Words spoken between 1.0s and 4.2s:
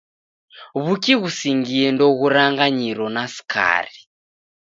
ghusingie ndoghuranganyiro na skari.